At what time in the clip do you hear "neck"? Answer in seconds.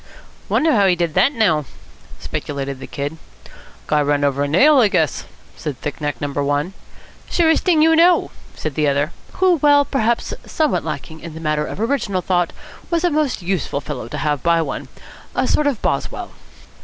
6.01-6.19